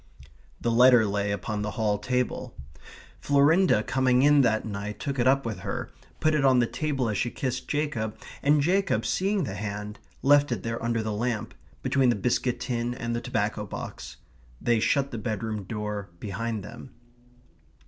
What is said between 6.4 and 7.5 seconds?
on the table as she